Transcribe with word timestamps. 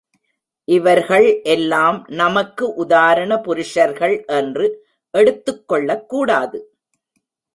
இவர்கள் 0.67 1.41
எல்லாம் 1.41 2.05
நமக்கு 2.09 2.73
உதாரண 2.73 3.37
புருஷர்கள் 3.39 4.25
என்று 4.25 4.85
எடுத்துக்கொள்ளக் 5.17 6.05
கூடாது. 6.05 6.59